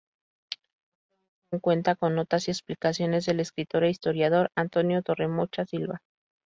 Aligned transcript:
Esta 0.49 1.27
edición 1.51 1.59
cuenta 1.61 1.95
con 1.95 2.15
notas 2.15 2.47
y 2.47 2.51
explicaciones 2.51 3.23
del 3.27 3.39
escritor 3.39 3.83
e 3.83 3.91
historiador 3.91 4.49
Antonio 4.55 5.03
Torremocha 5.03 5.67
Silva. 5.67 5.99